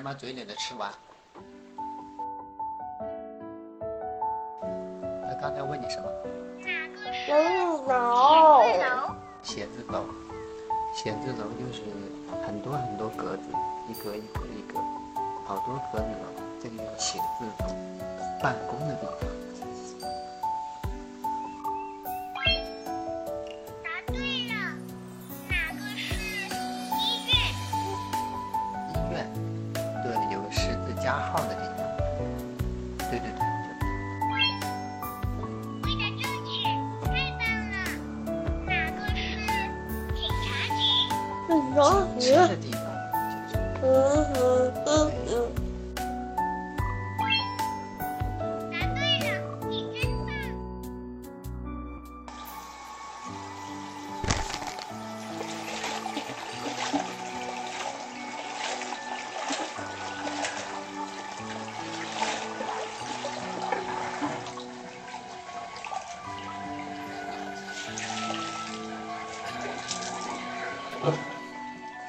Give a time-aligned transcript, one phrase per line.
[0.00, 0.90] 先把嘴里的吃完。
[5.28, 6.08] 他刚才问你什么？
[6.62, 8.62] 写字楼。
[9.42, 10.06] 写字楼，
[10.94, 11.82] 写字楼就是
[12.46, 13.42] 很多很多格子，
[13.90, 14.80] 一格一格一格，
[15.44, 16.32] 好多格子楼，
[16.62, 17.68] 这个叫写字楼，
[18.42, 19.14] 办公的地方。
[31.10, 31.78] 加号的地方。
[33.10, 33.38] 对对对，
[35.82, 36.52] 回答正确，
[37.04, 37.42] 太棒
[37.72, 37.74] 了。
[38.64, 39.18] 哪个是
[40.14, 40.78] 警察局？
[42.20, 42.78] 吃的地方
[43.18, 44.09] 就是嗯嗯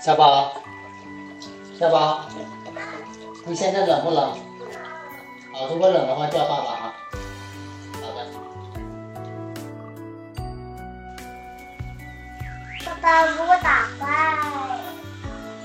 [0.01, 0.53] 小宝，
[1.79, 2.25] 小宝，
[3.45, 4.37] 你现在冷不冷？
[5.53, 6.93] 好，如果冷的话叫爸爸啊。
[8.01, 8.27] 好的。
[13.01, 14.05] 爸爸给我打坏。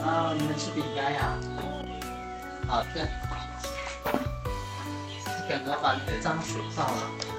[0.05, 1.39] 啊，你们吃饼干呀？
[2.69, 3.09] 好的。
[5.49, 7.36] 刚刚把那个脏水倒了。